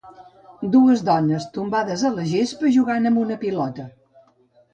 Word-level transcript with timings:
Dues 0.75 1.03
dones 1.09 1.45
tombades 1.57 2.05
a 2.09 2.11
la 2.15 2.25
gespa 2.31 2.73
jugant 2.79 3.11
amb 3.11 3.23
una 3.27 3.37
pilota. 3.45 3.87